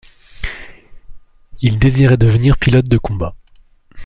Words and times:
Il 1.61 1.77
désirait 1.77 2.17
devenir 2.17 2.57
pilote 2.57 2.87
de 2.87 2.97
combat. 2.97 3.35